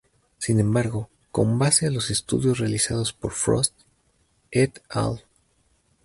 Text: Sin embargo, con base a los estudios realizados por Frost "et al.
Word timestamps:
Sin 0.39 0.59
embargo, 0.59 1.11
con 1.31 1.59
base 1.59 1.85
a 1.85 1.91
los 1.91 2.09
estudios 2.09 2.57
realizados 2.57 3.13
por 3.13 3.33
Frost 3.33 3.79
"et 4.49 4.81
al. 4.89 5.23